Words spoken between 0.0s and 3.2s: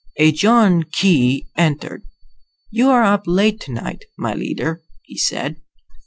Ejon Khee entered. "You are